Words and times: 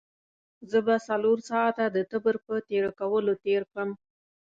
زه 0.69 0.79
به 0.85 0.95
څلور 1.07 1.37
ساعته 1.49 1.85
د 1.89 1.97
تبر 2.11 2.35
په 2.45 2.55
تېره 2.69 2.91
کولو 2.99 3.33
تېر 3.45 3.61
کړم. 3.71 3.89